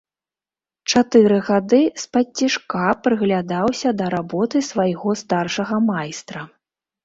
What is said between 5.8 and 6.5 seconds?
майстра.